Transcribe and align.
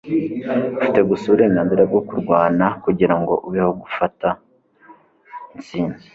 ufite 0.75 0.99
gusa 1.09 1.23
uburenganzira 1.27 1.81
bwo 1.89 2.01
kurwana 2.07 2.65
kugirango 2.83 3.33
ubeho 3.47 3.71
gufata 3.81 4.27
intsinzi 5.55 6.05